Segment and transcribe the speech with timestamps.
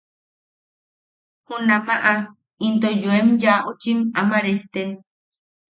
[1.45, 2.13] Junamaʼa
[2.65, 4.89] into yoem yaaʼuchim ama rejten.